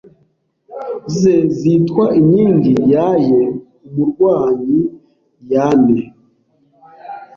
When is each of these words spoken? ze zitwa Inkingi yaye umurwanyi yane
ze 1.17 1.35
zitwa 1.57 2.05
Inkingi 2.19 2.73
yaye 2.93 3.41
umurwanyi 3.87 4.79
yane 5.51 5.99